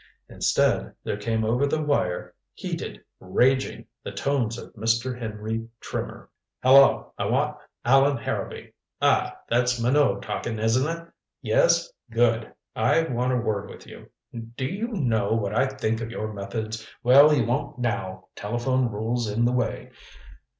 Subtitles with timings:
[0.27, 5.15] Instead there came over the wire, heated, raging, the tones of Mr.
[5.19, 6.27] Henry Trimmer.
[6.63, 11.07] "Hello I want Allan Harrowby ah, that's Minot talking, isn't it?
[11.43, 11.93] Yes.
[12.09, 12.51] Good.
[12.75, 14.09] I want a word with you.
[14.57, 16.83] Do you know what I think of your methods?
[17.03, 19.91] Well, you won't now telephone rules in the way.